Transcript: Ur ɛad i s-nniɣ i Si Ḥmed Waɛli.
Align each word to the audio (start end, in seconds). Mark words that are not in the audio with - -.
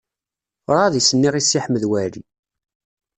Ur 0.69 0.75
ɛad 0.81 0.93
i 0.99 1.01
s-nniɣ 1.07 1.33
i 1.35 1.41
Si 1.43 1.59
Ḥmed 1.65 1.83
Waɛli. 1.89 2.21